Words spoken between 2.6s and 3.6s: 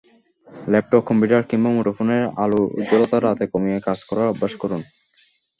উজ্জ্বলতা রাতে